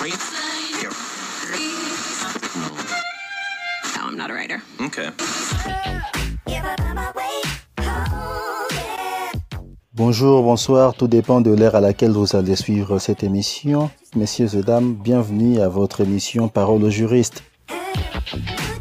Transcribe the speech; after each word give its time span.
No, 0.00 0.06
I'm 3.96 4.16
not 4.16 4.30
a 4.30 4.32
writer. 4.32 4.62
Okay. 4.80 5.10
Bonjour, 9.92 10.42
bonsoir, 10.42 10.94
tout 10.94 11.06
dépend 11.06 11.42
de 11.42 11.50
l'heure 11.50 11.74
à 11.74 11.80
laquelle 11.82 12.12
vous 12.12 12.34
allez 12.34 12.56
suivre 12.56 12.98
cette 12.98 13.22
émission. 13.22 13.90
Messieurs 14.16 14.56
et 14.56 14.62
dames, 14.62 14.94
bienvenue 14.94 15.60
à 15.60 15.68
votre 15.68 16.00
émission 16.00 16.48
Parole 16.48 16.82
aux 16.82 16.90
juristes. 16.90 17.42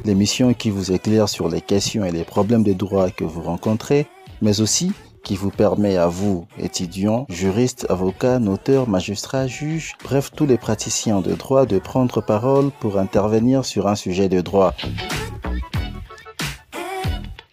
L'émission 0.06 0.54
qui 0.54 0.70
vous 0.70 0.94
éclaire 0.94 1.28
sur 1.28 1.50
les 1.50 1.60
questions 1.60 2.06
et 2.06 2.12
les 2.12 2.24
problèmes 2.24 2.64
de 2.64 2.72
droit 2.72 3.10
que 3.10 3.26
vous 3.26 3.42
rencontrez, 3.42 4.08
mais 4.42 4.62
aussi 4.62 4.94
qui 5.24 5.36
vous 5.36 5.50
permet 5.50 5.98
à 5.98 6.08
vous, 6.08 6.46
étudiants, 6.58 7.26
juristes, 7.30 7.86
avocats, 7.90 8.40
noteurs, 8.40 8.88
magistrats, 8.88 9.48
juges, 9.48 9.96
bref 10.04 10.32
tous 10.36 10.46
les 10.46 10.58
praticiens 10.58 11.22
de 11.22 11.34
droit 11.34 11.66
de 11.66 11.80
prendre 11.80 12.22
parole 12.22 12.72
pour 12.80 12.98
intervenir 12.98 13.66
sur 13.66 13.88
un 13.88 13.96
sujet 13.96 14.30
de 14.30 14.42
droit. 14.42 14.74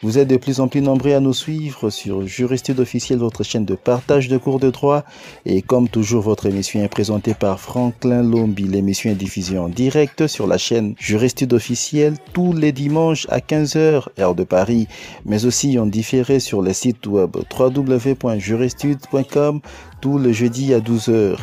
Vous 0.07 0.19
êtes 0.19 0.29
de 0.29 0.37
plus 0.37 0.61
en 0.61 0.69
plus 0.69 0.83
nombreux 0.83 1.15
à 1.15 1.21
nous 1.21 1.33
suivre 1.33 1.91
sur 1.91 2.25
Juristude 2.29 2.79
officielle, 2.79 3.19
votre 3.19 3.43
chaîne 3.43 3.65
de 3.65 3.75
partage 3.75 4.29
de 4.29 4.39
cours 4.39 4.61
de 4.61 4.71
droit. 4.71 5.03
Et 5.47 5.63
comme 5.63 5.89
toujours, 5.89 6.23
votre 6.23 6.47
émission 6.47 6.81
est 6.81 6.89
présentée 6.89 7.35
par 7.35 7.59
Franklin 7.59 8.23
Lombi. 8.23 8.69
L'émission 8.69 9.11
est 9.11 9.17
diffusée 9.17 9.59
en 9.59 9.69
direct 9.69 10.29
sur 10.29 10.47
la 10.47 10.59
chaîne 10.59 10.95
Juristude 10.97 11.55
officielle 11.55 12.15
tous 12.33 12.53
les 12.53 12.71
dimanches 12.71 13.27
à 13.31 13.41
15h, 13.41 14.05
heure 14.21 14.37
de 14.37 14.45
Paris, 14.45 14.87
mais 15.25 15.45
aussi 15.45 15.77
en 15.77 15.87
différé 15.87 16.39
sur 16.39 16.63
les 16.63 16.73
sites 16.73 17.09
web 17.09 17.37
www.juristude.com 17.59 19.61
tous 20.01 20.19
les 20.19 20.33
jeudis 20.33 20.73
à 20.73 20.79
12h. 20.79 21.39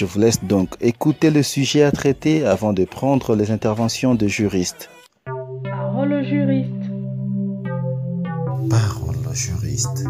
Je 0.00 0.06
vous 0.06 0.18
laisse 0.18 0.42
donc 0.42 0.70
écouter 0.80 1.30
le 1.30 1.42
sujet 1.42 1.82
à 1.82 1.92
traiter 1.92 2.46
avant 2.46 2.72
de 2.72 2.86
prendre 2.86 3.36
les 3.36 3.50
interventions 3.50 4.14
de 4.14 4.28
juristes. 4.28 4.88
Parole 5.62 6.14
au 6.14 6.22
juriste. 6.22 6.70
Parole 8.70 9.16
au 9.30 9.34
juriste. 9.34 10.04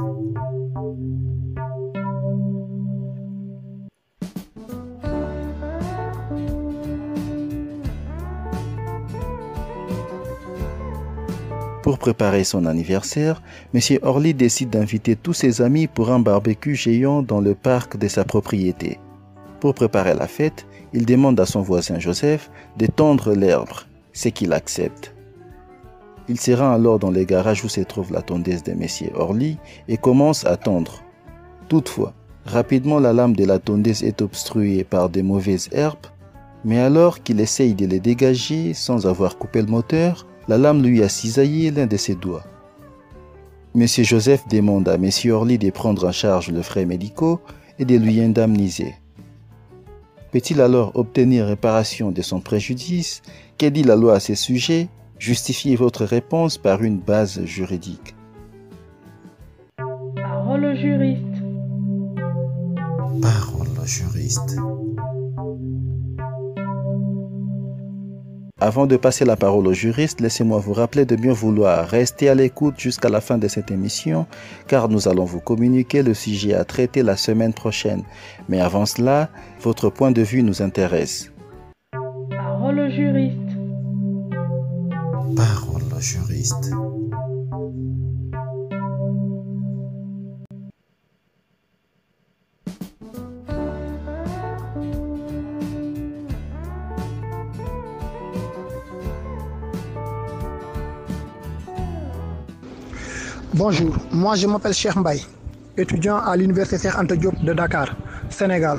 Pour 11.83 11.99
préparer 11.99 12.45
son 12.45 12.65
anniversaire, 12.67 13.43
M. 13.75 13.81
Orly 14.03 14.35
décide 14.35 14.71
d'inviter 14.71 15.17
tous 15.17 15.33
ses 15.33 15.63
amis 15.63 15.89
pour 15.89 16.13
un 16.13 16.21
barbecue 16.21 16.77
géant 16.77 17.23
dans 17.23 17.41
le 17.41 17.57
parc 17.57 17.97
de 17.97 18.07
sa 18.07 18.23
propriété. 18.23 19.01
Pour 19.61 19.75
préparer 19.75 20.15
la 20.15 20.27
fête, 20.27 20.67
il 20.95 21.05
demande 21.05 21.39
à 21.39 21.45
son 21.45 21.61
voisin 21.61 21.99
Joseph 21.99 22.51
de 22.79 22.87
tondre 22.87 23.35
l'herbe, 23.35 23.69
ce 24.15 24.31
qu'il 24.31 24.55
accepte. 24.55 25.15
Il 26.29 26.41
se 26.41 26.53
rend 26.53 26.73
alors 26.73 26.99
dans 26.99 27.11
les 27.11 27.27
garages 27.27 27.63
où 27.65 27.69
se 27.69 27.83
trouve 27.83 28.13
la 28.13 28.23
tondeuse 28.23 28.63
de 28.63 28.73
M. 28.73 28.87
Orly 29.15 29.59
et 29.87 29.99
commence 29.99 30.47
à 30.47 30.57
tondre. 30.57 31.03
Toutefois, 31.69 32.15
rapidement 32.47 33.01
la 33.01 33.13
lame 33.13 33.37
de 33.37 33.45
la 33.45 33.59
tondeuse 33.59 34.03
est 34.03 34.23
obstruée 34.23 34.83
par 34.83 35.11
de 35.11 35.21
mauvaises 35.21 35.69
herbes, 35.73 36.07
mais 36.65 36.79
alors 36.79 37.23
qu'il 37.23 37.41
essaye 37.41 37.75
de 37.75 37.87
les 37.87 38.01
dégager 38.01 38.73
sans 38.73 39.07
avoir 39.07 39.37
coupé 39.37 39.61
le 39.61 39.69
moteur, 39.69 40.27
la 40.49 40.57
lame 40.57 40.83
lui 40.83 41.03
a 41.03 41.09
cisaillé 41.11 41.71
l'un 41.71 41.87
de 41.87 41.97
ses 41.99 42.15
doigts. 42.15 42.45
M. 43.75 43.87
Joseph 43.87 44.49
demande 44.49 44.89
à 44.89 44.95
M. 44.95 45.11
Orly 45.31 45.59
de 45.59 45.71
prendre 45.71 46.09
en 46.09 46.13
charge 46.13 46.51
les 46.51 46.63
frais 46.63 46.87
médicaux 46.87 47.41
et 47.79 47.85
de 47.85 47.97
lui 47.97 48.21
indemniser. 48.21 48.95
Peut-il 50.33 50.61
alors 50.61 50.93
obtenir 50.95 51.47
réparation 51.47 52.13
de 52.13 52.23
son 52.23 52.41
préjudice 52.41 53.23
Que 53.59 53.67
dit 53.67 53.83
la 53.83 53.97
loi 53.97 54.15
à 54.15 54.21
ce 54.21 54.35
sujet 54.35 54.89
Justifiez 55.19 55.77
votre 55.77 56.05
réponse 56.05 56.57
par 56.57 56.83
une 56.83 56.99
base 56.99 57.45
juridique. 57.45 58.15
Parole 60.17 60.65
au 60.65 60.75
juriste. 60.75 61.43
Parole 63.21 63.69
au 63.83 63.87
juriste. 63.87 64.57
Avant 68.63 68.87
de 68.87 68.99
passer 68.99 69.25
la 69.25 69.37
parole 69.37 69.67
au 69.67 69.73
juriste, 69.73 70.21
laissez-moi 70.21 70.59
vous 70.59 70.75
rappeler 70.75 71.07
de 71.07 71.17
bien 71.17 71.33
vouloir 71.33 71.89
rester 71.89 72.29
à 72.29 72.35
l'écoute 72.35 72.75
jusqu'à 72.79 73.09
la 73.09 73.23
fin 73.23 73.39
de 73.39 73.49
cette 73.49 73.71
émission, 73.71 74.27
car 74.69 74.91
nous 74.91 75.09
allons 75.09 75.25
vous 75.25 75.41
communiquer 75.41 76.03
le 76.03 76.13
sujet 76.13 76.53
à 76.53 76.65
traiter 76.67 77.03
la 77.03 77.17
semaine 77.17 77.55
prochaine. 77.55 78.03
Mais 78.51 78.61
avant 78.61 78.85
cela, 78.85 79.31
votre 79.63 79.89
point 79.89 80.11
de 80.11 80.21
vue 80.21 80.43
nous 80.43 80.61
intéresse. 80.61 81.33
Parole 82.31 82.81
au 82.81 82.91
juriste. 82.91 83.57
Parole 85.35 85.83
au 85.97 86.01
juriste. 86.01 86.71
Bonjour, 103.55 103.97
moi 104.13 104.37
je 104.37 104.47
m'appelle 104.47 104.73
Cheikh 104.73 104.95
Mbaye, 104.95 105.27
étudiant 105.77 106.19
à 106.19 106.37
l'université 106.37 106.89
Cheikh 106.89 107.13
Diop 107.19 107.35
de 107.43 107.53
Dakar, 107.53 107.97
Sénégal. 108.29 108.79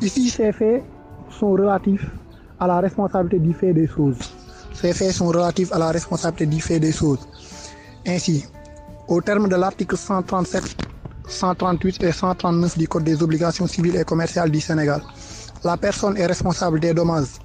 Ici, 0.00 0.30
ces 0.30 0.52
faits 0.52 0.82
sont 1.28 1.50
relatifs 1.50 2.06
à 2.58 2.66
la 2.66 2.80
responsabilité 2.80 3.38
du 3.38 3.52
fait 3.52 3.74
des 3.74 3.86
choses. 3.86 4.16
Ces 4.72 4.94
faits 4.94 5.12
sont 5.12 5.26
relatifs 5.26 5.70
à 5.70 5.78
la 5.78 5.90
responsabilité 5.90 6.46
du 6.46 6.62
fait 6.62 6.80
des 6.80 6.92
choses. 6.92 7.18
Ainsi, 8.06 8.46
au 9.06 9.20
terme 9.20 9.50
de 9.50 9.56
l'article 9.56 9.98
137, 9.98 10.62
138 11.28 12.04
et 12.04 12.12
139 12.12 12.78
du 12.78 12.88
Code 12.88 13.04
des 13.04 13.22
obligations 13.22 13.66
civiles 13.66 13.96
et 13.96 14.04
commerciales 14.04 14.50
du 14.50 14.62
Sénégal, 14.62 15.02
la 15.62 15.76
personne 15.76 16.16
est 16.16 16.24
responsable 16.26 16.80
des 16.80 16.94
dommages 16.94 17.36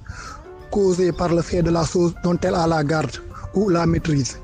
causés 0.70 1.12
par 1.12 1.28
le 1.28 1.42
fait 1.42 1.62
de 1.62 1.70
la 1.70 1.84
chose 1.84 2.14
dont 2.24 2.38
elle 2.42 2.54
a 2.54 2.66
la 2.66 2.82
garde 2.82 3.18
ou 3.54 3.68
la 3.68 3.84
maîtrise 3.84 4.38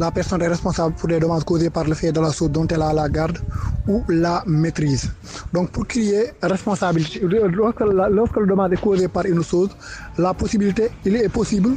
la 0.00 0.10
personne 0.10 0.40
est 0.40 0.48
responsable 0.48 0.94
pour 0.94 1.08
les 1.10 1.20
dommages 1.20 1.44
causés 1.44 1.68
par 1.68 1.84
le 1.84 1.94
fait 1.94 2.10
de 2.10 2.20
la 2.20 2.32
chose 2.32 2.50
dont 2.50 2.66
elle 2.66 2.80
a 2.80 2.92
la 2.94 3.06
garde 3.08 3.38
ou 3.86 4.02
la 4.08 4.42
maîtrise. 4.46 5.12
Donc 5.52 5.70
pour 5.72 5.86
qu'il 5.86 6.04
y 6.04 6.12
ait 6.14 6.32
responsabilité, 6.42 7.20
lorsque, 7.20 7.80
lorsque, 8.18 8.36
le 8.36 8.46
dommage 8.46 8.72
est 8.72 8.80
causé 8.80 9.08
par 9.08 9.26
une 9.26 9.44
chose, 9.44 9.68
la 10.16 10.32
possibilité, 10.32 10.90
il 11.04 11.16
est 11.16 11.28
possible 11.28 11.72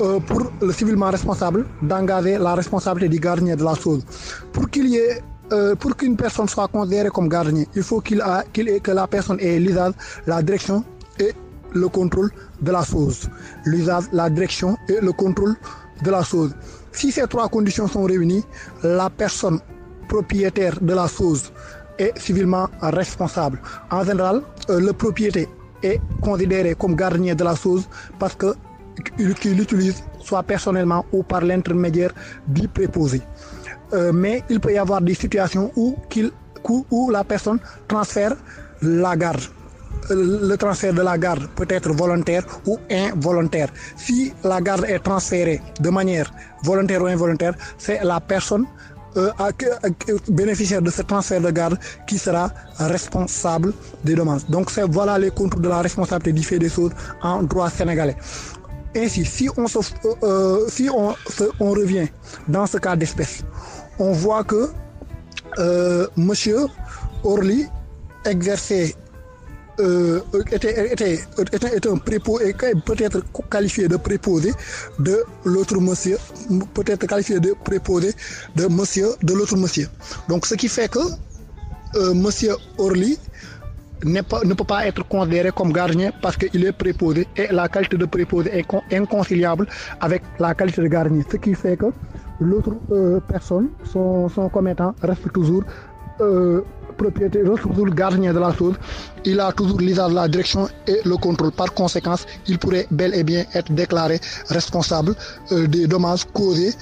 euh, 0.00 0.20
pour 0.20 0.52
le 0.60 0.72
civilement 0.72 1.10
responsable 1.10 1.66
d'engager 1.82 2.38
la 2.38 2.54
responsabilité 2.54 3.08
du 3.16 3.18
gardien 3.18 3.56
de 3.56 3.64
la 3.64 3.74
chose. 3.74 4.04
Pour 4.52 4.70
qu'il 4.70 4.86
y 4.86 4.96
ait 4.96 5.20
euh, 5.50 5.74
pour 5.74 5.96
qu'une 5.96 6.16
personne 6.16 6.46
soit 6.46 6.68
considérée 6.68 7.08
comme 7.08 7.28
gardien, 7.28 7.64
il 7.74 7.82
faut 7.82 8.00
qu'il 8.00 8.22
que 8.84 8.90
la 8.92 9.06
personne 9.08 9.40
ait 9.40 9.58
l'usage, 9.58 9.94
la 10.26 10.42
direction 10.42 10.84
et 11.18 11.32
le 11.72 11.88
contrôle 11.88 12.30
de 12.60 12.70
la 12.70 12.84
chose. 12.84 13.28
L'usage, 13.64 14.04
la 14.12 14.30
direction 14.30 14.76
et 14.88 15.00
le 15.00 15.10
contrôle 15.12 15.56
de 16.02 16.10
la 16.10 16.22
chose. 16.22 16.54
Si 16.92 17.12
ces 17.12 17.26
trois 17.26 17.48
conditions 17.48 17.88
sont 17.88 18.04
réunies, 18.04 18.44
la 18.82 19.10
personne 19.10 19.60
propriétaire 20.08 20.78
de 20.80 20.94
la 20.94 21.06
chose 21.06 21.52
est 21.98 22.16
civilement 22.18 22.68
responsable. 22.80 23.60
En 23.90 24.04
général, 24.04 24.42
euh, 24.70 24.80
le 24.80 24.92
propriétaire 24.92 25.46
est 25.82 26.00
considéré 26.20 26.74
comme 26.74 26.96
gardien 26.96 27.34
de 27.34 27.44
la 27.44 27.54
chose 27.54 27.88
parce 28.18 28.34
que 28.34 28.54
qu'il 29.40 29.56
l'utilise 29.56 30.02
soit 30.20 30.42
personnellement 30.42 31.04
ou 31.12 31.22
par 31.22 31.42
l'intermédiaire 31.42 32.12
du 32.48 32.66
préposé. 32.68 33.22
Euh, 33.92 34.12
mais 34.12 34.42
il 34.50 34.60
peut 34.60 34.72
y 34.72 34.78
avoir 34.78 35.00
des 35.00 35.14
situations 35.14 35.70
où, 35.76 35.96
où 36.90 37.10
la 37.10 37.24
personne 37.24 37.58
transfère 37.86 38.34
la 38.82 39.16
garde 39.16 39.42
le 40.10 40.56
transfert 40.56 40.94
de 40.94 41.02
la 41.02 41.18
garde 41.18 41.46
peut 41.54 41.66
être 41.68 41.92
volontaire 41.92 42.44
ou 42.66 42.78
involontaire. 42.90 43.68
Si 43.96 44.32
la 44.44 44.60
garde 44.60 44.84
est 44.86 45.00
transférée 45.00 45.60
de 45.80 45.90
manière 45.90 46.32
volontaire 46.62 47.02
ou 47.02 47.06
involontaire, 47.06 47.54
c'est 47.78 48.02
la 48.02 48.20
personne 48.20 48.66
euh, 49.16 49.30
bénéficiaire 50.28 50.82
de 50.82 50.90
ce 50.90 51.02
transfert 51.02 51.40
de 51.40 51.50
garde 51.50 51.78
qui 52.06 52.18
sera 52.18 52.50
responsable 52.78 53.72
des 54.04 54.14
dommages. 54.14 54.44
Donc 54.48 54.70
voilà 54.90 55.18
les 55.18 55.30
contours 55.30 55.60
de 55.60 55.68
la 55.68 55.80
responsabilité 55.80 56.32
du 56.32 56.42
fait 56.46 56.58
des 56.58 56.68
choses 56.68 56.92
en 57.22 57.42
droit 57.42 57.70
sénégalais. 57.70 58.16
Ainsi, 58.96 59.24
si 59.24 59.48
on, 59.56 59.66
se, 59.66 59.78
euh, 60.22 60.66
si 60.68 60.88
on, 60.90 61.14
on 61.60 61.70
revient 61.70 62.08
dans 62.48 62.66
ce 62.66 62.78
cas 62.78 62.96
d'espèce, 62.96 63.44
on 63.98 64.12
voit 64.12 64.44
que 64.44 64.70
euh, 65.58 66.06
Monsieur 66.16 66.66
Orly 67.24 67.66
exerçait 68.24 68.94
euh, 69.80 70.20
était, 70.52 70.92
était, 70.92 71.14
était, 71.38 71.76
était, 71.76 71.88
un 71.88 71.96
préposé, 71.96 72.54
peut-être 72.84 73.22
qualifié 73.50 73.88
de 73.88 73.96
préposé 73.96 74.52
de 74.98 75.22
l'autre 75.44 75.80
monsieur, 75.80 76.18
peut 76.74 76.84
être 76.86 77.06
qualifié 77.06 77.40
de 77.40 77.54
préposé 77.64 78.12
de 78.56 78.66
monsieur, 78.66 79.08
de 79.22 79.34
l'autre 79.34 79.56
monsieur. 79.56 79.88
Donc, 80.28 80.46
ce 80.46 80.54
qui 80.54 80.68
fait 80.68 80.88
que 80.90 80.98
euh, 81.96 82.14
Monsieur 82.14 82.54
Orly 82.78 83.18
pas, 84.28 84.40
ne 84.44 84.54
peut 84.54 84.64
pas 84.64 84.86
être 84.86 85.06
considéré 85.08 85.50
comme 85.50 85.72
gardien 85.72 86.10
parce 86.22 86.36
qu'il 86.36 86.64
est 86.64 86.72
préposé 86.72 87.26
et 87.36 87.48
la 87.50 87.68
qualité 87.68 87.96
de 87.96 88.04
préposé 88.06 88.50
est 88.58 88.62
con- 88.62 88.82
inconciliable 88.92 89.66
avec 90.00 90.22
la 90.38 90.54
qualité 90.54 90.82
de 90.82 90.86
gardien. 90.88 91.22
Ce 91.30 91.36
qui 91.36 91.54
fait 91.54 91.76
que 91.76 91.86
l'autre 92.40 92.72
euh, 92.92 93.20
personne, 93.26 93.68
son, 93.84 94.28
son 94.28 94.48
commettant, 94.48 94.94
reste 95.02 95.32
toujours 95.32 95.64
euh, 96.20 96.62
propriétaire, 96.98 97.44
reste 97.50 97.62
toujours 97.62 97.88
gardien 98.02 98.32
de 98.34 98.38
la 98.38 98.52
chose. 98.52 98.74
Il 99.24 99.40
a 99.40 99.52
toujours 99.52 99.80
l'usage 99.80 100.10
de 100.10 100.14
la 100.16 100.28
direction 100.28 100.68
et 100.86 100.98
le 101.04 101.16
contrôle. 101.16 101.52
Par 101.52 101.72
conséquent, 101.72 102.16
il 102.46 102.58
pourrait 102.58 102.86
bel 102.90 103.14
et 103.14 103.24
bien 103.24 103.44
être 103.54 103.72
déclaré 103.72 104.20
responsable 104.48 105.14
euh, 105.52 105.66
des 105.66 105.86
dommages 105.86 106.24
causés 106.32 106.72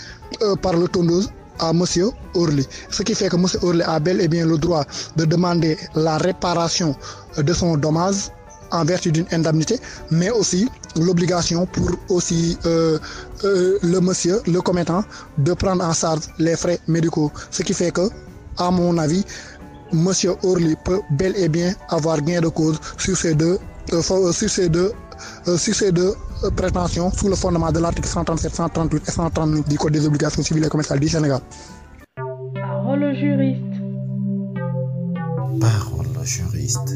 euh, 0.42 0.56
par 0.56 0.74
le 0.74 0.88
tondeuse 0.88 1.30
à 1.58 1.72
Monsieur 1.72 2.08
Orly. 2.34 2.66
Ce 2.90 3.02
qui 3.02 3.14
fait 3.14 3.28
que 3.28 3.36
Monsieur 3.36 3.60
Orly 3.62 3.82
a 3.82 3.98
bel 4.00 4.20
et 4.20 4.28
bien 4.28 4.46
le 4.46 4.58
droit 4.58 4.84
de 5.16 5.24
demander 5.24 5.76
la 5.94 6.18
réparation 6.18 6.94
de 7.38 7.52
son 7.52 7.76
dommage 7.76 8.30
en 8.72 8.84
vertu 8.84 9.12
d'une 9.12 9.26
indemnité, 9.32 9.78
mais 10.10 10.30
aussi 10.30 10.68
l'obligation 10.96 11.66
pour 11.66 11.90
aussi 12.08 12.58
euh, 12.66 12.98
euh, 13.44 13.78
le 13.82 14.00
monsieur, 14.00 14.40
le 14.46 14.60
commettant, 14.60 15.04
de 15.38 15.52
prendre 15.52 15.84
en 15.84 15.92
charge 15.92 16.22
les 16.38 16.56
frais 16.56 16.78
médicaux. 16.88 17.30
Ce 17.50 17.62
qui 17.62 17.74
fait 17.74 17.90
que, 17.92 18.08
à 18.58 18.70
mon 18.70 18.96
avis, 18.98 19.24
Monsieur 19.92 20.32
Orly 20.42 20.76
peut 20.84 21.00
bel 21.10 21.36
et 21.36 21.48
bien 21.48 21.72
avoir 21.88 22.20
gain 22.20 22.40
de 22.40 22.48
cause 22.48 22.80
sur 22.98 23.16
ces 23.16 23.34
deux, 23.34 23.58
euh, 23.92 24.02
sur 24.32 24.50
ces 24.50 24.68
deux, 24.68 24.92
euh, 25.48 25.56
sur 25.56 25.74
ces 25.74 25.92
deux 25.92 26.12
euh, 26.44 26.50
prétentions 26.50 27.10
sous 27.12 27.28
le 27.28 27.36
fondement 27.36 27.70
de 27.70 27.78
l'article 27.78 28.08
137, 28.08 28.54
138 28.54 29.08
et 29.08 29.10
139 29.12 29.68
du 29.68 29.78
Code 29.78 29.92
des 29.92 30.06
obligations 30.06 30.42
civiles 30.42 30.64
et 30.64 30.68
commerciales 30.68 31.00
du 31.00 31.08
Sénégal. 31.08 31.40
Parole 32.54 33.04
au 33.04 33.14
juriste. 33.14 33.62
Parole 35.60 36.06
au 36.20 36.24
juriste. 36.24 36.94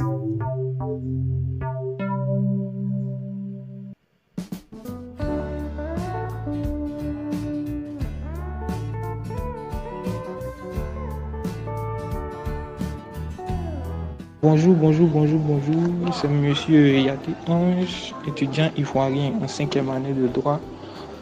Bonjour, 14.42 14.74
bonjour, 14.74 15.06
bonjour, 15.06 15.38
bonjour. 15.38 16.14
C'est 16.14 16.26
Monsieur 16.26 16.98
Yati 16.98 17.32
Ange, 17.46 18.14
étudiant 18.26 18.70
ivoirien 18.74 19.32
en 19.42 19.46
cinquième 19.46 19.90
année 19.90 20.14
de 20.14 20.28
droit, 20.28 20.58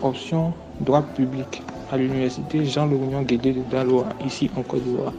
option 0.00 0.54
droit 0.82 1.02
public 1.02 1.64
à 1.90 1.96
l'université 1.96 2.64
Jean-Laurent 2.64 3.22
Guédé 3.22 3.54
de 3.54 3.62
Daloa, 3.72 4.04
ici 4.24 4.48
en 4.56 4.62
Côte 4.62 4.84
d'Ivoire. 4.84 5.12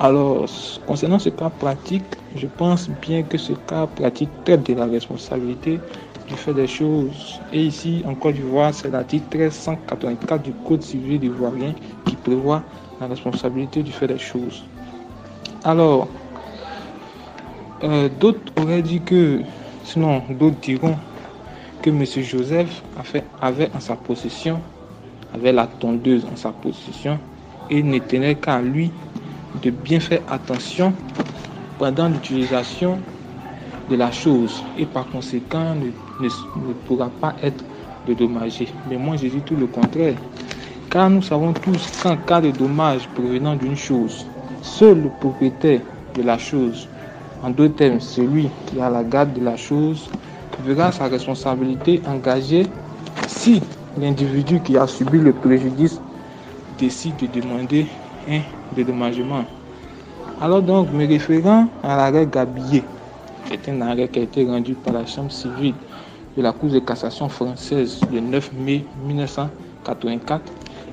Alors, 0.00 0.46
concernant 0.84 1.20
ce 1.20 1.28
cas 1.28 1.48
pratique, 1.48 2.02
je 2.34 2.48
pense 2.48 2.90
bien 3.00 3.22
que 3.22 3.38
ce 3.38 3.52
cas 3.52 3.86
pratique 3.86 4.30
traite 4.44 4.66
de 4.66 4.74
la 4.74 4.86
responsabilité 4.86 5.78
du 6.26 6.34
fait 6.34 6.54
des 6.54 6.66
choses. 6.66 7.38
Et 7.52 7.62
ici, 7.62 8.02
en 8.04 8.16
Côte 8.16 8.34
d'Ivoire, 8.34 8.74
c'est 8.74 8.90
l'article 8.90 9.38
1384 9.38 10.42
du 10.42 10.52
Code 10.66 10.82
civil 10.82 11.22
ivoirien 11.22 11.72
qui 12.04 12.16
prévoit 12.16 12.64
la 13.00 13.06
responsabilité 13.06 13.84
du 13.84 13.92
fait 13.92 14.08
des 14.08 14.18
choses. 14.18 14.64
Alors, 15.62 16.08
euh, 17.84 18.08
d'autres 18.08 18.52
auraient 18.60 18.82
dit 18.82 19.00
que, 19.02 19.42
sinon 19.84 20.22
d'autres 20.30 20.60
diront 20.60 20.96
que 21.82 21.90
M. 21.90 22.04
Joseph 22.04 22.82
avait 23.40 23.70
en 23.74 23.80
sa 23.80 23.96
possession, 23.96 24.60
avait 25.34 25.52
la 25.52 25.66
tondeuse 25.66 26.24
en 26.30 26.36
sa 26.36 26.50
possession 26.52 27.18
et 27.70 27.82
ne 27.82 27.98
tenait 27.98 28.36
qu'à 28.36 28.60
lui 28.62 28.92
de 29.62 29.70
bien 29.70 30.00
faire 30.00 30.22
attention 30.28 30.94
pendant 31.78 32.08
l'utilisation 32.08 33.00
de 33.88 33.96
la 33.96 34.12
chose 34.12 34.62
et 34.78 34.86
par 34.86 35.06
conséquent 35.08 35.74
ne, 35.74 35.86
ne- 36.24 36.68
ne 36.68 36.72
pourra 36.72 37.10
pas 37.10 37.34
être 37.42 37.64
dédommagé. 38.06 38.68
Mais 38.88 38.96
moi 38.96 39.16
je 39.16 39.26
dis 39.26 39.42
tout 39.42 39.56
le 39.56 39.66
contraire. 39.66 40.14
Car 40.90 41.08
nous 41.10 41.22
savons 41.22 41.52
tous 41.52 41.88
qu'en 42.02 42.16
cas 42.16 42.40
de 42.40 42.50
dommage 42.50 43.08
provenant 43.08 43.56
d'une 43.56 43.76
chose, 43.76 44.26
seul 44.60 45.02
le 45.02 45.08
propriétaire 45.08 45.80
de 46.14 46.22
la 46.22 46.36
chose 46.38 46.86
en 47.42 47.50
deux 47.50 47.70
termes, 47.70 48.00
celui 48.00 48.48
qui 48.66 48.80
a 48.80 48.88
la 48.88 49.02
garde 49.02 49.32
de 49.32 49.44
la 49.44 49.56
chose 49.56 50.08
verra 50.64 50.92
sa 50.92 51.08
responsabilité 51.08 52.00
engagée 52.06 52.66
si 53.26 53.60
l'individu 53.98 54.60
qui 54.60 54.76
a 54.76 54.86
subi 54.86 55.18
le 55.18 55.32
préjudice 55.32 56.00
décide 56.78 57.16
de 57.16 57.40
demander 57.40 57.86
un 58.28 58.40
dédommagement. 58.74 59.44
Alors 60.40 60.62
donc, 60.62 60.92
me 60.92 61.06
référant 61.06 61.68
à 61.82 61.96
l'arrêt 61.96 62.26
Gabillet, 62.26 62.84
c'est 63.48 63.68
un 63.70 63.80
arrêt 63.82 64.08
qui 64.08 64.20
a 64.20 64.22
été 64.22 64.44
rendu 64.44 64.74
par 64.74 64.94
la 64.94 65.06
Chambre 65.06 65.30
civile 65.30 65.74
de 66.36 66.42
la 66.42 66.52
Cour 66.52 66.70
de 66.70 66.78
cassation 66.78 67.28
française 67.28 68.00
le 68.12 68.20
9 68.20 68.52
mai 68.58 68.84
1984, 69.06 70.40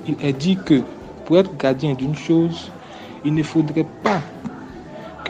il 0.07 0.15
est 0.21 0.33
dit 0.33 0.57
que 0.57 0.81
pour 1.25 1.37
être 1.37 1.55
gardien 1.57 1.93
d'une 1.93 2.15
chose, 2.15 2.71
il 3.23 3.33
ne 3.33 3.43
faudrait 3.43 3.85
pas 4.03 4.21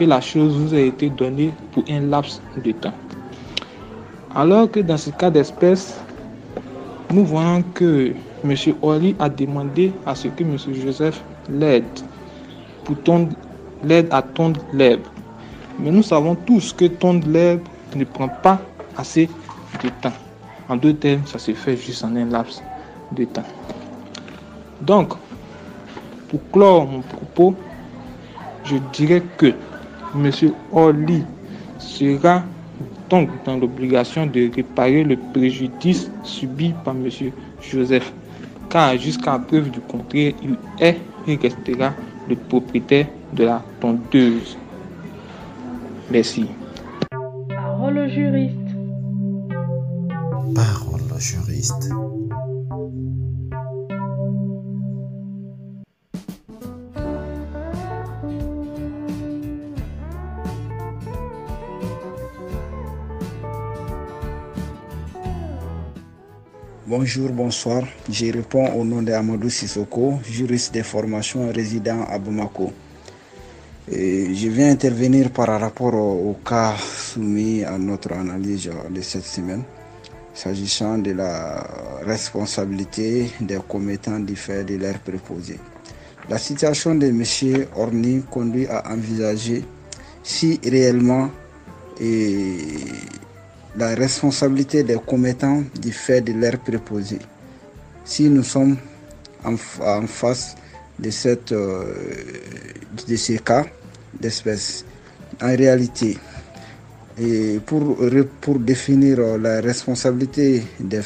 la 0.06 0.20
chose 0.20 0.56
vous 0.56 0.74
ait 0.74 0.88
été 0.88 1.10
donnée 1.10 1.52
pour 1.72 1.84
un 1.88 2.00
laps 2.00 2.40
de 2.64 2.72
temps. 2.72 2.94
Alors 4.34 4.70
que 4.70 4.80
dans 4.80 4.96
ce 4.96 5.10
cas 5.10 5.30
d'espèce, 5.30 5.98
nous 7.10 7.24
voyons 7.24 7.62
que 7.74 8.12
M. 8.44 8.54
Oli 8.82 9.16
a 9.18 9.28
demandé 9.28 9.92
à 10.06 10.14
ce 10.14 10.28
que 10.28 10.42
M. 10.42 10.56
Joseph 10.56 11.22
l'aide 11.48 11.84
pour 12.84 12.96
tondre, 13.02 13.34
l'aide 13.84 14.08
à 14.10 14.22
tondre 14.22 14.60
l'herbe. 14.72 15.02
Mais 15.78 15.90
nous 15.90 16.02
savons 16.02 16.34
tous 16.34 16.72
que 16.72 16.84
tondre 16.86 17.28
l'herbe 17.28 17.62
ne 17.96 18.04
prend 18.04 18.28
pas 18.28 18.60
assez 18.96 19.28
de 19.82 19.88
temps. 20.00 20.12
En 20.68 20.76
deux 20.76 20.94
termes, 20.94 21.26
ça 21.26 21.38
se 21.38 21.52
fait 21.52 21.76
juste 21.76 22.04
en 22.04 22.14
un 22.14 22.26
laps 22.26 22.62
de 23.12 23.24
temps. 23.24 23.42
Donc, 24.80 25.14
pour 26.28 26.40
clore 26.52 26.86
mon 26.86 27.00
propos, 27.00 27.56
je 28.64 28.76
dirais 28.92 29.22
que 29.36 29.52
M. 30.14 30.30
Orly 30.72 31.24
sera 31.78 32.42
donc 33.08 33.28
dans 33.44 33.56
l'obligation 33.56 34.26
de 34.26 34.50
réparer 34.54 35.04
le 35.04 35.16
préjudice 35.32 36.10
subi 36.22 36.74
par 36.84 36.94
M. 36.94 37.08
Joseph, 37.60 38.12
car 38.68 38.96
jusqu'à 38.96 39.38
preuve 39.38 39.70
du 39.70 39.80
contraire, 39.80 40.32
il 40.42 40.56
est 40.78 40.98
et 41.26 41.36
restera 41.36 41.92
le 42.28 42.36
propriétaire 42.36 43.06
de 43.34 43.44
la 43.44 43.62
tondeuse. 43.80 44.56
Merci. 46.10 46.46
Parole 47.50 47.98
au 47.98 48.08
juriste. 48.08 48.56
Parole 50.54 51.00
au 51.14 51.18
juriste. 51.18 51.90
Bonjour, 66.90 67.30
bonsoir. 67.30 67.84
Je 68.10 68.32
réponds 68.32 68.66
au 68.72 68.84
nom 68.84 69.00
de 69.00 69.12
Amadou 69.12 69.48
Sissoko, 69.48 70.18
juriste 70.28 70.74
de 70.74 70.82
formation 70.82 71.48
résident 71.52 72.04
à 72.10 72.18
Bamako. 72.18 72.72
Je 73.88 74.48
viens 74.48 74.72
intervenir 74.72 75.30
par 75.30 75.60
rapport 75.60 75.94
au, 75.94 76.30
au 76.30 76.36
cas 76.44 76.74
soumis 76.76 77.62
à 77.62 77.78
notre 77.78 78.12
analyse 78.14 78.68
de 78.90 79.00
cette 79.02 79.24
semaine, 79.24 79.62
s'agissant 80.34 80.98
de 80.98 81.12
la 81.12 81.64
responsabilité 82.04 83.30
des 83.40 83.60
commettants 83.68 84.18
du 84.18 84.34
fait 84.34 84.64
de 84.64 84.74
l'air 84.74 84.98
préposé. 84.98 85.60
La 86.28 86.38
situation 86.38 86.96
de 86.96 87.06
M. 87.06 87.66
Orny 87.76 88.24
conduit 88.28 88.66
à 88.66 88.90
envisager 88.92 89.62
si 90.24 90.58
réellement 90.64 91.30
et 92.00 92.56
la 93.76 93.94
responsabilité 93.94 94.82
des 94.82 94.98
commettants 95.06 95.62
du 95.80 95.92
fait 95.92 96.20
de 96.20 96.32
l'air 96.32 96.58
préposé. 96.58 97.18
Si 98.04 98.28
nous 98.28 98.42
sommes 98.42 98.76
en, 99.44 99.56
face 100.06 100.56
de, 100.98 101.10
cette, 101.10 101.52
euh, 101.52 101.84
de 103.06 103.16
ces 103.16 103.38
cas 103.38 103.64
d'espèce, 104.18 104.84
en 105.40 105.56
réalité, 105.56 106.18
et 107.18 107.60
pour, 107.64 107.96
pour 108.40 108.58
définir 108.58 109.18
la 109.38 109.60
responsabilité 109.60 110.64
des 110.80 111.00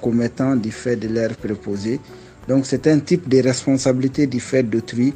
commettants 0.00 0.54
du 0.54 0.70
fait 0.70 0.96
de 0.96 1.08
l'air 1.08 1.34
préposé, 1.36 1.98
donc 2.46 2.66
c'est 2.66 2.86
un 2.86 3.00
type 3.00 3.28
de 3.28 3.42
responsabilité 3.42 4.26
du 4.26 4.38
fait 4.38 4.62
d'autrui. 4.62 5.12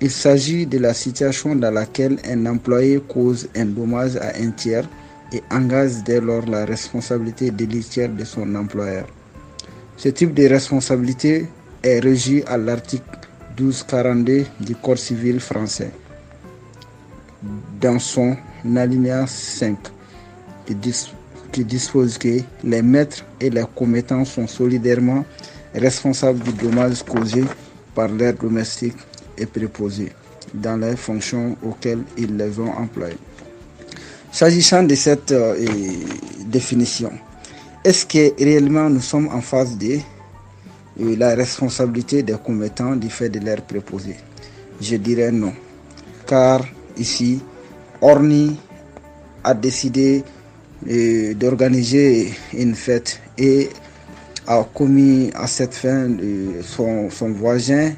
Il 0.00 0.10
s'agit 0.10 0.66
de 0.66 0.78
la 0.78 0.94
situation 0.94 1.54
dans 1.54 1.70
laquelle 1.70 2.16
un 2.28 2.46
employé 2.46 3.00
cause 3.06 3.48
un 3.54 3.66
dommage 3.66 4.16
à 4.16 4.32
un 4.40 4.50
tiers 4.50 4.88
et 5.32 5.42
engage 5.50 6.02
dès 6.04 6.20
lors 6.20 6.46
la 6.46 6.64
responsabilité 6.64 7.50
délictuelle 7.50 8.14
de 8.16 8.24
son 8.24 8.54
employeur. 8.54 9.06
Ce 9.96 10.08
type 10.08 10.34
de 10.34 10.46
responsabilité 10.46 11.46
est 11.82 12.00
régi 12.00 12.42
à 12.46 12.56
l'article 12.58 13.04
1242 13.58 14.44
du 14.60 14.74
Code 14.76 14.98
civil 14.98 15.40
français. 15.40 15.90
dans 17.80 17.98
son 17.98 18.36
alinéa 18.76 19.26
5 19.26 19.76
qui, 21.52 21.64
dispose 21.64 22.16
que 22.16 22.38
les 22.64 22.82
maîtres 22.82 23.24
et 23.40 23.50
les 23.50 23.64
commettants 23.74 24.24
sont 24.24 24.46
solidairement 24.46 25.24
responsables 25.74 26.38
du 26.40 26.52
dommage 26.52 27.02
causé 27.02 27.44
par 27.94 28.08
l'air 28.08 28.34
domestique 28.34 28.96
et 29.36 29.46
préposé 29.46 30.12
dans 30.54 30.76
les 30.76 30.96
fonctions 30.96 31.56
auxquelles 31.62 32.02
ils 32.16 32.36
les 32.36 32.58
ont 32.60 32.70
employés. 32.70 33.18
S'agissant 34.32 34.82
de 34.84 34.94
cette 34.94 35.30
euh, 35.32 35.54
définition, 36.46 37.12
est-ce 37.84 38.06
que 38.06 38.42
réellement 38.42 38.88
nous 38.88 39.02
sommes 39.02 39.28
en 39.28 39.42
face 39.42 39.76
de 39.76 39.98
euh, 41.02 41.16
la 41.18 41.34
responsabilité 41.34 42.22
des 42.22 42.36
commettants 42.42 42.96
du 42.96 43.10
fait 43.10 43.28
de 43.28 43.38
l'air 43.40 43.60
préposé 43.60 44.16
Je 44.80 44.96
dirais 44.96 45.30
non. 45.30 45.52
Car 46.26 46.64
ici, 46.96 47.42
Orni 48.00 48.56
a 49.44 49.52
décidé 49.52 50.24
euh, 50.88 51.34
d'organiser 51.34 52.32
une 52.54 52.74
fête 52.74 53.20
et 53.36 53.68
a 54.46 54.64
commis 54.72 55.30
à 55.34 55.46
cette 55.46 55.74
fin 55.74 56.08
son, 56.62 57.10
voisin 57.34 57.92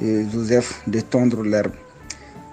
Joseph 0.00 0.80
de 0.86 1.00
tondre 1.00 1.42
l'herbe. 1.42 1.72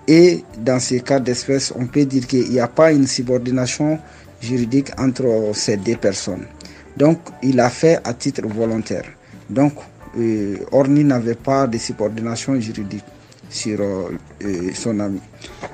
Et 0.07 0.43
dans 0.57 0.79
ces 0.79 1.01
cas 1.01 1.19
d'espèce, 1.19 1.73
on 1.77 1.85
peut 1.87 2.05
dire 2.05 2.25
qu'il 2.27 2.49
n'y 2.49 2.59
a 2.59 2.67
pas 2.67 2.91
une 2.91 3.07
subordination 3.07 3.99
juridique 4.41 4.89
entre 4.97 5.51
ces 5.53 5.77
deux 5.77 5.95
personnes. 5.97 6.45
Donc, 6.97 7.19
il 7.43 7.59
a 7.59 7.69
fait 7.69 7.99
à 8.03 8.13
titre 8.13 8.41
volontaire. 8.47 9.05
Donc, 9.49 9.73
euh, 10.17 10.57
Orni 10.71 11.03
n'avait 11.03 11.35
pas 11.35 11.67
de 11.67 11.77
subordination 11.77 12.59
juridique 12.59 13.03
sur 13.49 13.79
euh, 13.79 14.09
euh, 14.43 14.71
son 14.73 14.99
ami. 14.99 15.19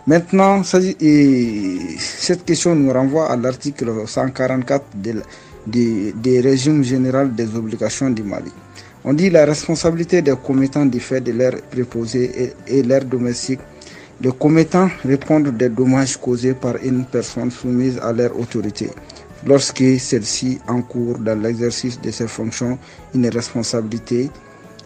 Maintenant, 0.06 0.64
cette 0.64 2.46
question 2.46 2.76
nous 2.76 2.92
renvoie 2.92 3.32
à 3.32 3.36
l'article 3.38 3.92
144 4.06 4.84
des 5.66 6.40
régimes 6.42 6.84
général 6.84 7.34
des 7.34 7.56
obligations 7.56 8.10
du 8.10 8.24
Mali. 8.24 8.52
On 9.04 9.14
dit 9.14 9.30
la 9.30 9.46
responsabilité 9.46 10.22
des 10.22 10.36
commettants 10.36 10.86
du 10.86 11.00
fait 11.00 11.22
de 11.22 11.32
l'air 11.32 11.54
préposé 11.72 12.54
et, 12.68 12.78
et 12.80 12.84
l'air 12.84 13.06
domestique. 13.06 13.60
Les 14.20 14.32
commettants 14.32 14.90
répondent 15.06 15.56
des 15.56 15.70
dommages 15.70 16.18
causés 16.18 16.56
par 16.56 16.76
une 16.84 17.06
personne 17.06 17.52
soumise 17.52 18.00
à 18.00 18.12
leur 18.14 18.38
autorité 18.40 18.90
lorsque 19.46 19.84
celle-ci 20.00 20.60
encourt 20.68 21.20
dans 21.20 21.40
l'exercice 21.40 22.02
de 22.02 22.10
ses 22.10 22.28
fonctions 22.28 22.80
une 23.14 23.28
responsabilité 23.28 24.32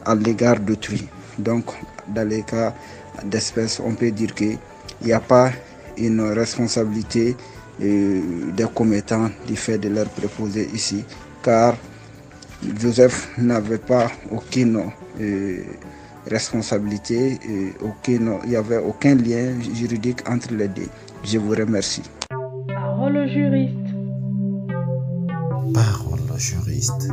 à 0.06 0.16
l'égard 0.16 0.60
d'autrui. 0.60 1.08
Donc, 1.38 1.66
dans 2.10 2.28
les 2.28 2.44
cas 2.44 2.74
d'espèce, 3.24 3.80
on 3.84 3.96
peut 3.96 4.12
dire 4.12 4.36
qu'il 4.36 4.58
n'y 5.04 5.14
a 5.14 5.22
pas 5.22 5.52
une 5.98 6.22
responsabilité 6.22 7.36
euh, 7.82 8.22
des 8.56 8.66
commettants 8.76 9.30
du 9.48 9.56
fait 9.56 9.78
de 9.78 9.90
leur 9.90 10.10
préposé 10.10 10.70
ici, 10.74 11.04
car 11.42 11.78
Joseph 12.80 13.30
n'avait 13.38 13.78
pas 13.78 14.12
aucune 14.30 14.92
euh, 15.20 15.64
responsabilité, 16.32 17.40
et 17.54 17.74
aucune, 17.84 18.40
il 18.44 18.50
n'y 18.52 18.56
avait 18.56 18.78
aucun 18.78 19.16
lien 19.16 19.60
juridique 19.76 20.28
entre 20.28 20.54
les 20.54 20.68
deux. 20.68 20.90
Je 21.24 21.38
vous 21.38 21.52
remercie. 21.52 22.04
Parole 22.68 23.18
au 23.18 23.28
juriste. 23.28 23.78
Parole 25.74 26.20
au 26.34 26.38
juriste. 26.38 27.08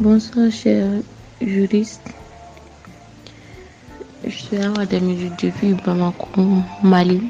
Bonsoir, 0.00 0.50
cher 0.52 0.86
juriste. 1.40 2.15
Suis 4.46 4.58
à 4.58 4.70
Wadamiri 4.70 5.32
depuis 5.42 5.74
Bamako, 5.74 6.62
Mali. 6.80 7.20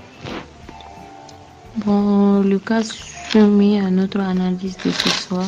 Bon, 1.76 2.42
le 2.42 2.58
cas 2.58 2.82
soumis 2.82 3.80
à 3.80 3.88
notre 3.90 4.20
analyse 4.20 4.76
de 4.84 4.90
ce 4.90 5.08
soir 5.08 5.46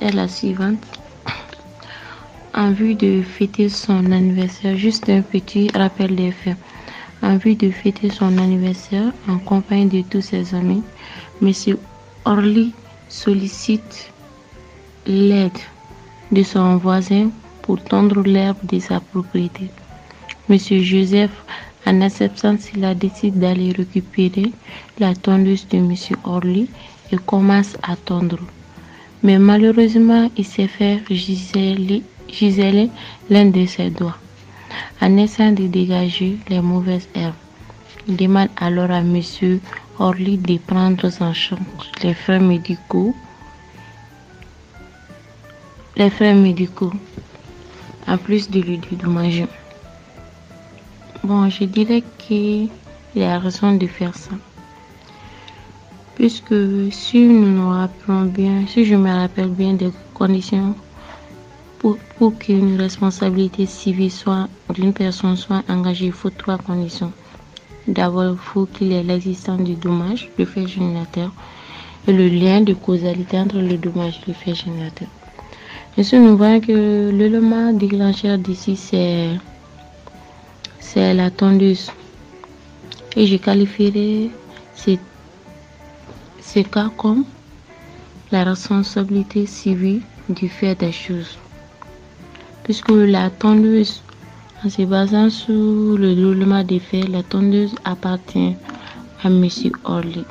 est 0.00 0.12
la 0.12 0.28
suivante. 0.28 0.78
En 2.54 2.70
vue 2.70 2.94
de 2.94 3.20
fêter 3.22 3.68
son 3.68 4.12
anniversaire, 4.12 4.76
juste 4.76 5.08
un 5.08 5.22
petit 5.22 5.68
rappel 5.74 6.14
des 6.14 6.30
faits. 6.30 6.56
En 7.20 7.36
vue 7.36 7.56
de 7.56 7.72
fêter 7.72 8.10
son 8.10 8.38
anniversaire 8.38 9.12
en 9.26 9.38
compagnie 9.38 9.88
de 9.88 10.02
tous 10.08 10.20
ses 10.20 10.54
amis, 10.54 10.84
M. 11.42 11.52
Orly 12.24 12.72
sollicite 13.08 14.12
l'aide 15.04 15.58
de 16.30 16.44
son 16.44 16.76
voisin 16.76 17.30
pour 17.64 17.82
tondre 17.82 18.20
l'herbe 18.22 18.58
de 18.64 18.78
sa 18.78 19.00
propriété. 19.00 19.70
Monsieur 20.50 20.82
Joseph, 20.82 21.34
en 21.86 22.02
acceptant 22.02 22.56
cela, 22.58 22.94
décide 22.94 23.38
d'aller 23.38 23.72
récupérer 23.72 24.52
la 24.98 25.14
tondeuse 25.14 25.66
de 25.68 25.78
Monsieur 25.78 26.16
Orly 26.24 26.68
et 27.10 27.16
commence 27.16 27.76
à 27.82 27.96
tondre. 27.96 28.40
Mais 29.22 29.38
malheureusement, 29.38 30.30
il 30.36 30.44
s'est 30.44 30.68
fait 30.68 31.02
giseler 31.10 32.02
l'un 33.30 33.46
de 33.46 33.64
ses 33.64 33.88
doigts. 33.88 34.18
En 35.00 35.16
essayant 35.16 35.52
de 35.52 35.66
dégager 35.66 36.36
les 36.50 36.60
mauvaises 36.60 37.08
herbes, 37.14 37.34
il 38.06 38.16
demande 38.16 38.50
alors 38.58 38.90
à 38.90 39.00
Monsieur 39.00 39.60
Orly 39.98 40.36
de 40.36 40.58
prendre 40.58 41.08
en 41.22 41.32
charge 41.32 41.62
les 42.02 42.12
frais 42.12 42.40
médicaux 42.40 43.14
les 45.96 46.10
frais 46.10 46.34
médicaux, 46.34 46.92
en 48.06 48.18
plus 48.18 48.50
de 48.50 48.60
lui 48.60 48.78
dédommager. 48.78 49.46
Bon, 51.22 51.48
je 51.48 51.64
dirais 51.64 52.02
qu'il 52.18 52.68
a 53.16 53.38
raison 53.38 53.74
de 53.76 53.86
faire 53.86 54.14
ça. 54.14 54.32
Puisque 56.14 56.54
si 56.92 57.24
nous 57.26 57.46
nous 57.46 57.70
rappelons 57.70 58.26
bien, 58.26 58.66
si 58.66 58.84
je 58.84 58.94
me 58.94 59.10
rappelle 59.10 59.48
bien 59.48 59.72
des 59.72 59.90
conditions 60.12 60.74
pour, 61.78 61.98
pour 62.18 62.38
qu'une 62.38 62.80
responsabilité 62.80 63.66
civile 63.66 64.10
soit 64.10 64.48
d'une 64.72 64.92
personne 64.92 65.36
soit 65.36 65.62
engagée, 65.68 66.06
il 66.06 66.12
faut 66.12 66.30
trois 66.30 66.58
conditions. 66.58 67.12
D'abord, 67.88 68.32
il 68.32 68.38
faut 68.38 68.66
qu'il 68.66 68.92
y 68.92 68.94
ait 68.94 69.02
l'existence 69.02 69.60
du 69.60 69.74
dommage, 69.74 70.30
le 70.38 70.44
fait 70.44 70.66
générateur, 70.66 71.30
et 72.06 72.12
le 72.12 72.28
lien 72.28 72.60
de 72.60 72.74
causalité 72.74 73.38
entre 73.38 73.58
le 73.58 73.76
dommage 73.76 74.20
et 74.22 74.28
le 74.28 74.34
fait 74.34 74.54
générateur. 74.54 75.08
Ici, 75.96 76.18
nous 76.18 76.36
voyons 76.36 76.60
que 76.60 77.10
l'élément 77.10 77.72
déclencheur 77.72 78.36
d'ici, 78.36 78.74
c'est, 78.74 79.38
la 81.14 81.30
tondeuse. 81.30 81.88
Et 83.14 83.28
je 83.28 83.36
qualifierais 83.36 84.28
ces, 84.74 84.98
ces 86.40 86.64
cas 86.64 86.90
comme 86.96 87.24
la 88.32 88.42
responsabilité 88.42 89.46
civile 89.46 90.02
du 90.28 90.48
fait 90.48 90.74
des 90.74 90.90
choses. 90.90 91.38
Puisque 92.64 92.90
la 92.90 93.30
tondeuse, 93.30 94.02
en 94.64 94.70
se 94.70 94.82
basant 94.82 95.30
sur 95.30 95.96
le 95.96 96.16
déroulement 96.16 96.64
des 96.64 96.80
faits, 96.80 97.08
la 97.08 97.22
tondeuse 97.22 97.76
appartient 97.84 98.56
à 99.22 99.28
M. 99.28 99.48
Orly. 99.84 100.24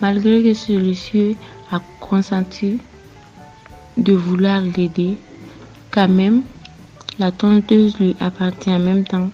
Malgré 0.00 0.42
que 0.42 0.54
celui-ci 0.54 1.36
a 1.70 1.82
consenti 2.00 2.78
de 3.96 4.12
vouloir 4.12 4.60
l'aider, 4.60 5.16
quand 5.90 6.08
même, 6.08 6.42
la 7.18 7.30
tondeuse 7.30 7.98
lui 7.98 8.16
appartient 8.20 8.70
en 8.70 8.78
même 8.80 9.04
temps. 9.04 9.30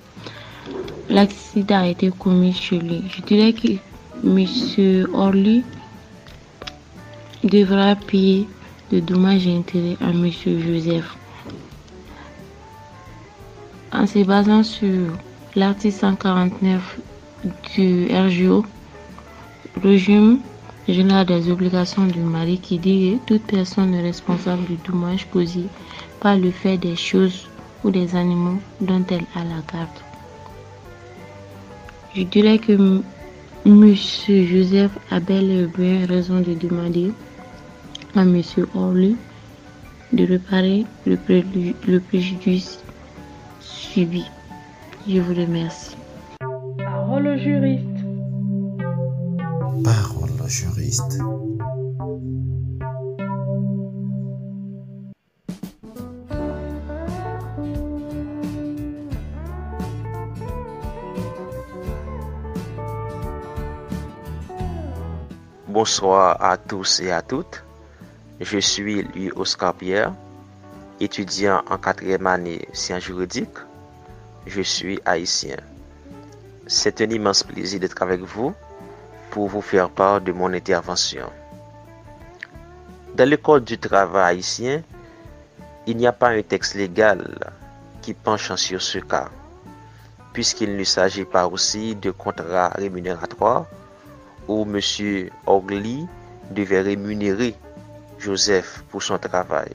L'accident 1.09 1.81
a 1.81 1.89
été 1.89 2.11
commis 2.11 2.53
chez 2.53 2.79
lui. 2.79 3.03
Je 3.09 3.23
dirais 3.23 3.53
que 3.53 3.73
M. 4.25 5.07
Orly 5.15 5.65
devra 7.43 7.97
payer 7.97 8.47
de 8.93 9.01
dommages 9.01 9.47
et 9.47 9.57
intérêts 9.57 9.97
à 10.01 10.11
M. 10.11 10.31
Joseph. 10.31 11.17
En 13.93 14.07
se 14.07 14.23
basant 14.23 14.63
sur 14.63 15.13
l'article 15.57 15.95
149 15.95 16.99
du 17.75 18.07
RGO, 18.07 18.65
régime 19.83 20.41
général 20.89 21.27
des 21.27 21.51
obligations 21.51 22.07
du 22.07 22.21
mari 22.21 22.59
qui 22.59 22.79
dit 22.79 23.19
que 23.27 23.35
toute 23.35 23.47
personne 23.47 23.95
est 23.95 24.03
responsable 24.03 24.65
du 24.65 24.77
dommage 24.77 25.29
causé 25.31 25.65
par 26.21 26.37
le 26.37 26.51
fait 26.51 26.79
des 26.79 26.97
choses 26.97 27.49
ou 27.85 27.91
des 27.91 28.15
animaux 28.17 28.61
dont 28.81 29.05
elle 29.11 29.27
a 29.35 29.45
la 29.45 29.63
garde. 29.73 29.89
Je 32.15 32.23
dirais 32.23 32.59
que 32.59 33.03
M. 33.67 33.95
Joseph 33.95 34.93
a 35.11 35.21
bel 35.21 35.51
et 35.51 35.67
bien 35.67 36.07
raison 36.07 36.41
de 36.41 36.55
demander 36.55 37.13
à 38.17 38.23
M. 38.23 38.43
Orly 38.75 39.17
de 40.13 40.27
réparer 40.27 40.87
le, 41.07 41.17
le 41.87 42.01
préjudice 42.01 42.81
subi. 43.61 44.25
Je 45.09 45.21
vous 45.21 45.35
remercie. 45.35 45.97
Parole 46.79 47.29
au 47.29 47.37
juriste. 47.39 47.87
Bonsoir 65.69 66.43
à 66.43 66.57
tous 66.57 66.99
et 66.99 67.13
à 67.13 67.23
toutes. 67.23 67.63
Je 68.41 68.59
suis 68.59 69.03
Louis 69.05 69.31
Oscar 69.37 69.73
Pierre, 69.75 70.13
étudiant 70.99 71.63
en 71.71 71.79
quatrième 71.79 72.27
année 72.27 72.67
sciences 72.73 73.05
juridiques. 73.05 73.49
Je 74.47 74.63
suis 74.63 74.99
haïtien. 75.05 75.59
C'est 76.67 77.01
un 77.03 77.11
immense 77.11 77.45
plaisir 77.45 77.79
d'être 77.79 78.03
avec 78.03 78.23
vous 78.23 78.53
pour 79.31 79.49
vous 79.49 79.61
faire 79.61 79.91
part 79.91 80.21
de 80.21 80.33
mon 80.33 80.53
intervention. 80.53 81.27
Dans 83.15 83.29
le 83.29 83.37
Code 83.37 83.65
du 83.65 83.79
travail 83.79 84.37
haïtien, 84.37 84.83
il 85.87 85.97
n'y 85.97 86.07
a 86.07 86.13
pas 86.13 86.31
un 86.31 86.43
texte 86.43 86.75
légal 86.75 87.27
qui 88.03 88.15
penche 88.15 88.55
sur 88.55 88.81
ce 88.81 88.99
cas, 88.99 89.29
puisqu'il 90.33 90.77
ne 90.77 90.85
s'agit 90.85 91.25
pas 91.25 91.47
aussi 91.47 91.95
de 91.97 92.11
contrat 92.11 92.69
rémunératoire 92.71 93.67
où 94.49 94.63
M. 94.63 95.29
Orgli 95.47 96.07
devait 96.51 96.81
rémunérer 96.81 97.55
Joseph 98.19 98.85
pour 98.91 99.03
son 99.03 99.19
travail. 99.19 99.71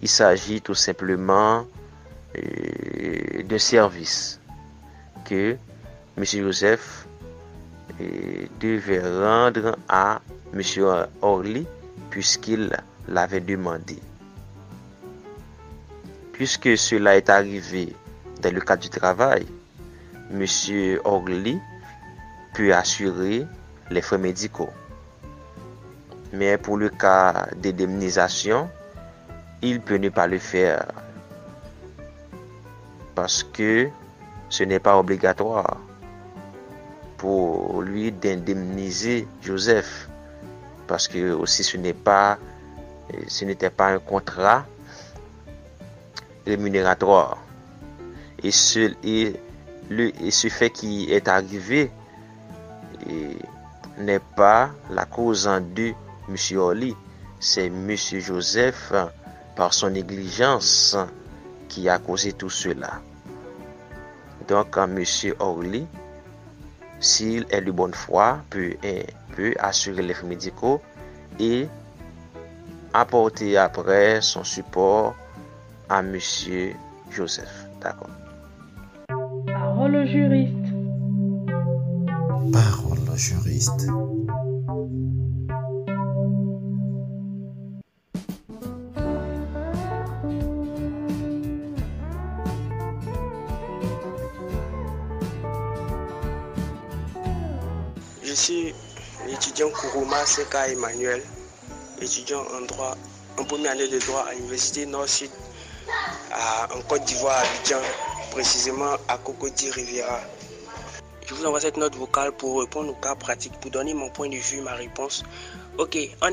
Il 0.00 0.08
s'agit 0.08 0.60
tout 0.60 0.74
simplement 0.74 1.64
euh, 2.36 3.42
d'un 3.44 3.58
service 3.58 4.40
que 5.24 5.56
M. 6.16 6.24
Joseph 6.24 7.05
devait 8.60 9.00
rendre 9.00 9.76
à 9.88 10.20
M. 10.52 10.60
Orly 11.22 11.66
puisqu'il 12.10 12.70
l'avait 13.08 13.40
demandé. 13.40 13.98
Puisque 16.32 16.76
cela 16.76 17.16
est 17.16 17.30
arrivé 17.30 17.94
dans 18.42 18.54
le 18.54 18.60
cadre 18.60 18.82
du 18.82 18.90
travail, 18.90 19.46
M. 20.30 20.44
Orly 21.04 21.58
peut 22.54 22.74
assurer 22.74 23.46
les 23.90 24.02
frais 24.02 24.18
médicaux. 24.18 24.70
Mais 26.32 26.58
pour 26.58 26.76
le 26.76 26.90
cas 26.90 27.48
d'indemnisation, 27.56 28.68
il 29.62 29.80
peut 29.80 29.96
ne 29.96 30.08
pas 30.10 30.26
le 30.26 30.38
faire 30.38 30.86
parce 33.14 33.42
que 33.42 33.88
ce 34.50 34.64
n'est 34.64 34.78
pas 34.78 34.98
obligatoire 34.98 35.78
pour 37.18 37.82
lui 37.82 38.12
d'indemniser 38.12 39.26
Joseph 39.42 40.08
parce 40.86 41.08
que 41.08 41.32
aussi 41.32 41.64
ce 41.64 41.76
n'est 41.76 41.94
pas 41.94 42.38
ce 43.28 43.44
n'était 43.44 43.70
pas 43.70 43.88
un 43.88 43.98
contrat 43.98 44.66
rémunératoire 46.46 47.38
et 48.42 48.50
ce, 48.50 48.92
et 49.04 49.40
le, 49.88 50.12
et 50.22 50.30
ce 50.30 50.48
fait 50.48 50.70
qui 50.70 51.10
est 51.10 51.28
arrivé 51.28 51.90
n'est 53.98 54.20
pas 54.36 54.70
la 54.90 55.04
cause 55.04 55.48
deux 55.74 55.94
M. 56.28 56.58
Oli, 56.58 56.94
c'est 57.38 57.66
M. 57.66 57.94
Joseph 57.96 58.92
par 59.54 59.72
son 59.72 59.90
négligence 59.90 60.96
qui 61.68 61.88
a 61.88 61.98
causé 61.98 62.32
tout 62.32 62.50
cela. 62.50 63.00
Donc, 64.48 64.76
M. 64.76 65.04
Orly, 65.38 65.86
s'il 67.06 67.46
est 67.50 67.60
de 67.62 67.70
bonne 67.70 67.94
foi, 67.94 68.40
peut, 68.50 68.74
peut 69.36 69.54
assurer 69.60 70.02
les 70.02 70.14
médicaux 70.24 70.82
et 71.38 71.68
apporter 72.92 73.56
après 73.56 74.20
son 74.20 74.42
support 74.42 75.14
à 75.88 76.00
M. 76.00 76.18
Joseph. 77.10 77.66
D'accord. 77.80 78.10
Parole 79.46 79.96
au 79.96 80.06
juriste. 80.06 80.66
Parole 82.52 82.98
au 83.12 83.16
juriste. 83.16 83.86
Suis 98.36 98.74
l'étudiant 99.26 99.70
Kourouma 99.70 100.24
Seka 100.26 100.68
Emmanuel, 100.68 101.22
étudiant 102.00 102.42
en 102.54 102.60
droit, 102.66 102.96
en 103.38 103.44
première 103.44 103.72
année 103.72 103.88
de 103.88 103.98
droit 103.98 104.26
à 104.28 104.34
l'Université 104.34 104.84
Nord-Sud 104.86 105.30
en 106.74 106.80
Côte 106.82 107.04
d'Ivoire, 107.04 107.36
à 107.36 107.40
Abidjan, 107.40 107.80
précisément 108.30 108.96
à 109.08 109.16
Cocody 109.18 109.70
Riviera. 109.70 110.20
Je 111.26 111.34
vous 111.34 111.46
envoie 111.46 111.60
cette 111.60 111.76
note 111.76 111.96
vocale 111.96 112.32
pour 112.32 112.60
répondre 112.60 112.90
au 112.90 112.94
cas 112.94 113.14
pratique, 113.14 113.54
pour 113.60 113.70
donner 113.70 113.94
mon 113.94 114.10
point 114.10 114.28
de 114.28 114.36
vue, 114.36 114.60
ma 114.60 114.74
réponse. 114.74 115.24
Ok, 115.78 115.98
on, 116.22 116.32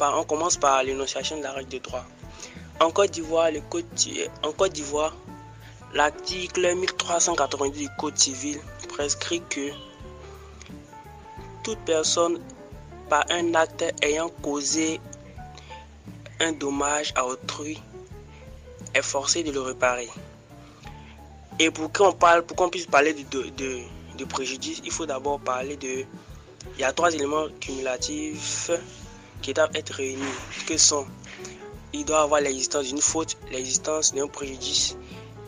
on 0.00 0.24
commence 0.24 0.56
par 0.56 0.82
l'énonciation 0.84 1.38
de 1.38 1.42
la 1.42 1.52
règle 1.52 1.70
de 1.70 1.78
droit. 1.78 2.04
En 2.80 2.90
Côte 2.90 3.10
d'Ivoire, 3.10 3.48
en 4.42 4.52
Côte 4.52 4.72
d'Ivoire, 4.72 5.16
l'article 5.94 6.74
1390 6.74 7.78
du 7.78 7.88
Code 7.98 8.18
civil 8.18 8.60
prescrit 8.88 9.42
que 9.48 9.70
toute 11.62 11.78
personne 11.80 12.40
par 13.08 13.24
un 13.30 13.54
acte 13.54 13.84
ayant 14.02 14.30
causé 14.42 15.00
un 16.40 16.52
dommage 16.52 17.12
à 17.14 17.26
autrui 17.26 17.80
est 18.94 19.02
forcée 19.02 19.42
de 19.42 19.52
le 19.52 19.60
réparer. 19.60 20.08
Et 21.58 21.70
pour 21.70 21.92
qu'on 21.92 22.12
parle, 22.12 22.42
pour 22.42 22.56
qu'on 22.56 22.68
puisse 22.68 22.86
parler 22.86 23.12
de, 23.14 23.22
de, 23.22 23.80
de, 24.18 24.24
préjudice, 24.24 24.80
il 24.84 24.90
faut 24.90 25.06
d'abord 25.06 25.40
parler 25.40 25.76
de. 25.76 26.04
Il 26.76 26.80
y 26.80 26.84
a 26.84 26.92
trois 26.92 27.12
éléments 27.12 27.46
cumulatifs 27.60 28.70
qui 29.42 29.52
doivent 29.52 29.74
être 29.74 29.90
réunis, 29.90 30.22
que 30.66 30.76
sont? 30.76 31.06
Il 31.92 32.04
doit 32.04 32.22
avoir 32.22 32.40
l'existence 32.40 32.86
d'une 32.86 33.00
faute, 33.00 33.36
l'existence 33.50 34.14
d'un 34.14 34.26
préjudice 34.26 34.96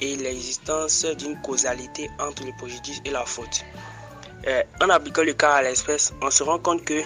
et 0.01 0.17
l'existence 0.17 1.05
d'une 1.05 1.41
causalité 1.41 2.11
entre 2.19 2.45
le 2.45 2.53
préjudice 2.59 3.01
et 3.05 3.11
la 3.11 3.25
faute. 3.25 3.65
En 4.81 4.91
appliquant 4.91 5.23
le 5.23 5.33
cas 5.33 5.55
à 5.55 5.63
l'espèce, 5.63 6.13
on 6.21 6.31
se 6.31 6.43
rend 6.43 6.59
compte 6.59 6.85
que 6.85 7.01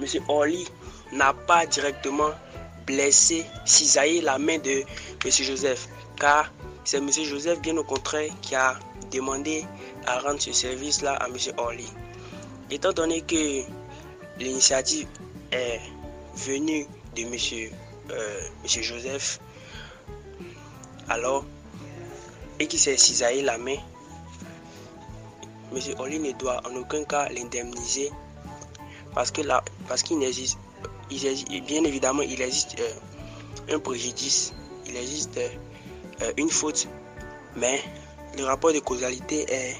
M. 0.00 0.24
Orly 0.28 0.66
n'a 1.12 1.32
pas 1.32 1.64
directement 1.66 2.30
blessé, 2.86 3.44
cisaillé 3.64 4.20
la 4.20 4.38
main 4.38 4.58
de 4.58 4.82
M. 5.24 5.30
Joseph, 5.30 5.88
car 6.18 6.52
c'est 6.84 6.96
M. 6.96 7.08
Joseph, 7.12 7.60
bien 7.60 7.76
au 7.76 7.84
contraire, 7.84 8.30
qui 8.40 8.56
a 8.56 8.76
demandé 9.12 9.64
à 10.06 10.18
rendre 10.18 10.40
ce 10.40 10.52
service-là 10.52 11.14
à 11.14 11.28
M. 11.28 11.36
Orly. 11.56 11.86
Étant 12.70 12.92
donné 12.92 13.20
que 13.20 13.62
l'initiative 14.38 15.06
est 15.52 15.80
venue 16.34 16.86
de 17.14 17.22
M. 17.22 17.70
Euh. 18.10 18.40
Joseph, 18.66 19.38
alors, 21.08 21.44
et 22.58 22.66
qui 22.66 22.78
s'est 22.78 22.96
cisaillé 22.96 23.42
la 23.42 23.58
main, 23.58 23.76
M. 25.74 25.94
Oli 25.98 26.18
ne 26.18 26.32
doit 26.32 26.60
en 26.66 26.76
aucun 26.76 27.04
cas 27.04 27.28
l'indemniser 27.30 28.10
parce 29.14 29.30
que 29.30 29.42
là, 29.42 29.62
parce 29.88 30.02
qu'il 30.02 30.18
n'existe, 30.18 30.58
bien 31.66 31.84
évidemment, 31.84 32.22
il 32.22 32.40
existe 32.40 32.76
euh, 32.80 33.74
un 33.74 33.78
préjudice, 33.78 34.54
il 34.86 34.96
existe 34.96 35.38
euh, 35.38 36.32
une 36.36 36.50
faute, 36.50 36.88
mais 37.56 37.80
le 38.38 38.44
rapport 38.44 38.72
de 38.72 38.78
causalité 38.78 39.44
est, 39.52 39.76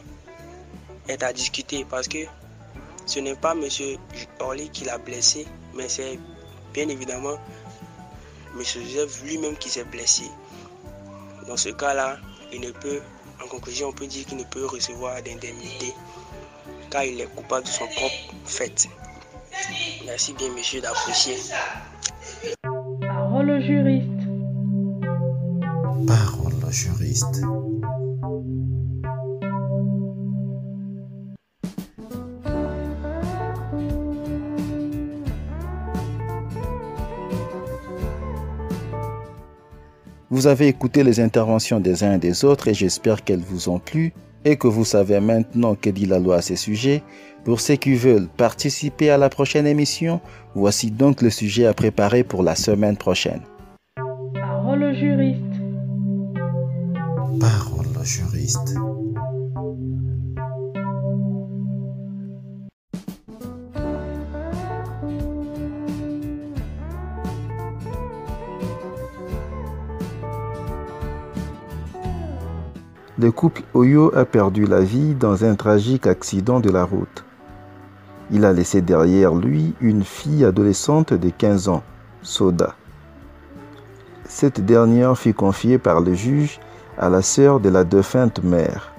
est 1.08 1.22
à 1.22 1.32
discuter 1.32 1.86
parce 1.88 2.08
que 2.08 2.18
ce 3.06 3.20
n'est 3.20 3.34
pas 3.34 3.52
M. 3.52 3.68
Orly 4.40 4.68
qui 4.70 4.84
l'a 4.84 4.98
blessé, 4.98 5.46
mais 5.74 5.88
c'est 5.88 6.18
bien 6.72 6.88
évidemment 6.88 7.38
M. 8.54 8.62
Joseph 8.62 9.22
lui-même 9.24 9.56
qui 9.56 9.70
s'est 9.70 9.84
blessé. 9.84 10.24
Dans 11.46 11.56
ce 11.56 11.70
cas-là, 11.70 12.18
il 12.52 12.60
ne 12.60 12.70
peut 12.70 13.00
en 13.42 13.48
conclusion, 13.48 13.88
on 13.88 13.92
peut 13.92 14.06
dire 14.06 14.26
qu'il 14.26 14.38
ne 14.38 14.44
peut 14.44 14.66
recevoir 14.66 15.22
d'indemnité 15.22 15.94
car 16.90 17.04
il 17.04 17.20
est 17.20 17.34
coupable 17.34 17.64
de 17.64 17.70
son 17.70 17.86
propre 17.86 18.34
fait. 18.44 18.88
Merci 20.04 20.34
bien, 20.34 20.50
monsieur, 20.50 20.80
d'apprécier. 20.80 21.36
Parole 23.00 23.50
au 23.50 23.60
juriste. 23.60 24.08
Parole 26.06 26.52
au 26.66 26.70
juriste. 26.70 27.42
Vous 40.42 40.48
avez 40.48 40.66
écouté 40.66 41.04
les 41.04 41.20
interventions 41.20 41.78
des 41.78 42.02
uns 42.02 42.14
et 42.14 42.18
des 42.18 42.44
autres 42.44 42.66
et 42.66 42.74
j'espère 42.74 43.22
qu'elles 43.22 43.44
vous 43.44 43.68
ont 43.68 43.78
plu. 43.78 44.12
et 44.44 44.56
que 44.56 44.66
vous 44.66 44.84
savez 44.84 45.20
maintenant 45.20 45.76
que 45.76 45.88
dit 45.88 46.04
la 46.04 46.18
loi 46.18 46.38
à 46.38 46.42
ces 46.42 46.56
sujets, 46.56 47.04
pour 47.44 47.60
ceux 47.60 47.76
qui 47.76 47.94
veulent 47.94 48.26
participer 48.26 49.08
à 49.10 49.18
la 49.18 49.28
prochaine 49.28 49.68
émission, 49.68 50.20
voici 50.56 50.90
donc 50.90 51.22
le 51.22 51.30
sujet 51.30 51.66
à 51.66 51.74
préparer 51.74 52.24
pour 52.24 52.42
la 52.42 52.56
semaine 52.56 52.96
prochaine. 52.96 53.42
Parole 54.34 54.92
juriste. 54.96 55.54
Parole 57.38 58.04
juriste. 58.04 58.74
Le 73.22 73.30
couple 73.30 73.62
Oyo 73.72 74.12
a 74.16 74.24
perdu 74.24 74.66
la 74.66 74.80
vie 74.80 75.14
dans 75.14 75.44
un 75.44 75.54
tragique 75.54 76.08
accident 76.08 76.58
de 76.58 76.70
la 76.70 76.82
route. 76.82 77.24
Il 78.32 78.44
a 78.44 78.52
laissé 78.52 78.82
derrière 78.82 79.32
lui 79.32 79.74
une 79.80 80.02
fille 80.02 80.44
adolescente 80.44 81.14
de 81.14 81.30
15 81.30 81.68
ans, 81.68 81.84
Soda. 82.22 82.74
Cette 84.24 84.64
dernière 84.64 85.16
fut 85.16 85.34
confiée 85.34 85.78
par 85.78 86.00
le 86.00 86.14
juge 86.14 86.58
à 86.98 87.08
la 87.10 87.22
sœur 87.22 87.60
de 87.60 87.68
la 87.68 87.84
défunte 87.84 88.42
mère. 88.42 88.92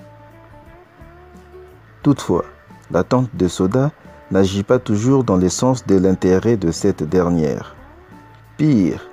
Toutefois, 2.01 2.45
la 2.91 3.03
tante 3.03 3.29
de 3.35 3.49
Soda 3.49 3.91
n'agit 4.31 4.63
pas 4.63 4.79
toujours 4.79 5.25
dans 5.25 5.37
le 5.37 5.49
sens 5.49 5.85
de 5.85 5.97
l'intérêt 5.97 6.55
de 6.55 6.71
cette 6.71 7.03
dernière. 7.03 7.75
Pire, 8.55 9.05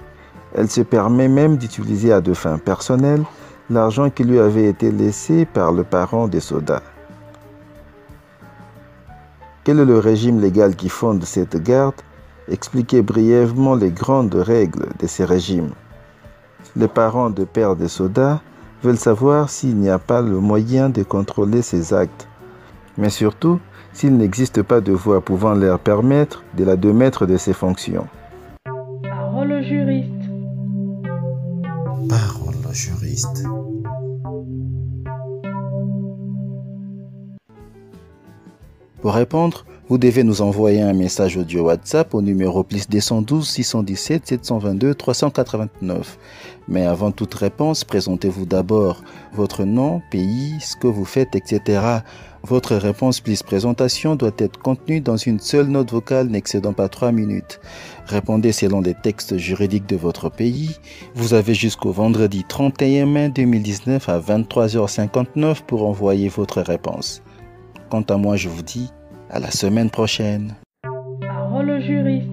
elle 0.55 0.71
se 0.71 0.83
permet 0.83 1.29
même 1.29 1.57
d'utiliser 1.57 2.13
à 2.13 2.21
de 2.21 2.33
fins 2.33 2.59
personnelles 2.59 3.25
l'argent 3.71 4.11
qui 4.11 4.25
lui 4.25 4.41
avait 4.41 4.67
été 4.67 4.91
laissé 4.91 5.47
par 5.47 5.73
le 5.73 5.85
parent 5.85 6.27
des 6.27 6.41
soldats. 6.41 6.83
Quel 9.63 9.79
est 9.79 9.85
le 9.85 9.99
régime 9.99 10.41
légal 10.41 10.75
qui 10.75 10.89
fonde 10.89 11.23
cette 11.25 11.57
garde? 11.63 11.95
Expliquez 12.49 13.03
brièvement 13.03 13.77
les 13.77 13.91
grandes 13.91 14.35
règles 14.35 14.89
de 14.99 15.07
ces 15.07 15.25
régimes. 15.25 15.71
Les 16.75 16.89
parents 16.89 17.31
de 17.31 17.45
père 17.45 17.77
des 17.77 17.89
soldats 17.89 18.41
veulent 18.83 18.97
savoir 18.97 19.49
s'il 19.49 19.77
n'y 19.77 19.91
a 19.91 19.99
pas 19.99 20.21
le 20.21 20.41
moyen 20.41 20.89
de 20.89 21.05
contrôler 21.05 21.63
ces 21.63 21.95
actes, 21.95 22.27
mais 22.99 23.11
surtout 23.11 23.61
s'il 23.93 24.17
n'existe 24.17 24.63
pas 24.63 24.81
de 24.81 24.93
voie 24.93 25.21
pouvant 25.21 25.55
leur 25.55 25.79
permettre 25.79 26.43
de 26.57 26.65
la 26.65 26.77
démettre 26.77 27.27
de 27.27 27.37
ses 27.37 27.53
fonctions. 27.53 28.07
Parole 29.05 29.63
juriste. 29.63 30.11
Parole 32.09 32.40
Pour 39.01 39.15
répondre, 39.15 39.65
vous 39.91 39.99
devez 39.99 40.23
nous 40.23 40.41
envoyer 40.41 40.83
un 40.83 40.93
message 40.93 41.37
audio 41.37 41.65
WhatsApp 41.65 42.15
au 42.15 42.23
numéro 42.23 42.63
plus 42.63 42.89
212 42.89 43.45
617 43.45 44.25
722 44.25 44.95
389. 44.95 46.17
Mais 46.69 46.87
avant 46.87 47.11
toute 47.11 47.35
réponse, 47.35 47.83
présentez-vous 47.83 48.47
d'abord 48.47 49.03
votre 49.33 49.65
nom, 49.65 50.01
pays, 50.13 50.55
ce 50.61 50.77
que 50.77 50.87
vous 50.87 51.05
faites, 51.05 51.35
etc. 51.35 51.83
Votre 52.45 52.77
réponse 52.77 53.19
plus 53.19 53.43
présentation 53.43 54.15
doit 54.15 54.31
être 54.39 54.61
contenue 54.61 55.01
dans 55.01 55.17
une 55.17 55.41
seule 55.41 55.67
note 55.67 55.91
vocale 55.91 56.29
n'excédant 56.29 56.73
pas 56.73 56.89
3 56.89 57.11
minutes. 57.11 57.61
Répondez 58.07 58.53
selon 58.53 58.81
les 58.81 58.95
textes 58.95 59.39
juridiques 59.39 59.89
de 59.89 59.97
votre 59.97 60.29
pays. 60.29 60.77
Vous 61.17 61.35
avez 61.35 61.55
jusqu'au 61.55 61.91
vendredi 61.91 62.45
31 62.49 63.07
mai 63.07 63.29
2019 63.29 64.09
à 64.09 64.21
23h59 64.21 65.63
pour 65.67 65.85
envoyer 65.85 66.29
votre 66.29 66.61
réponse. 66.61 67.23
Quant 67.91 68.03
à 68.03 68.17
moi, 68.17 68.37
je 68.37 68.49
vous 68.49 68.63
dis 68.63 68.89
à 69.31 69.39
la 69.39 69.51
semaine 69.51 69.91
prochaine. 69.91 70.57
Parole 71.21 71.81
juriste. 71.81 72.27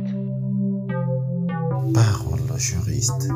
Parole 1.94 2.60
juriste. 2.60 3.30